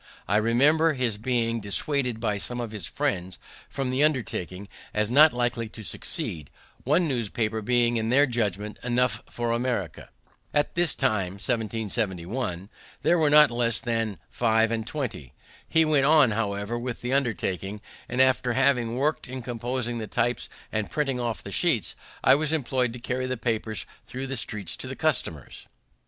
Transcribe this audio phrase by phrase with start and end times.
[0.27, 3.37] I remember his being dissuaded by some of his friends
[3.69, 6.49] from the undertaking, as not likely to succeed,
[6.83, 10.09] one newspaper being, in their judgment, enough for America.
[10.55, 12.69] At this time (1771)
[13.03, 15.33] there are not less than five and twenty.
[15.69, 17.79] He went on, however, with the undertaking,
[18.09, 22.51] and after having worked in composing the types and printing off the sheets, I was
[22.51, 25.67] employed to carry the papers thro' the streets to the customers.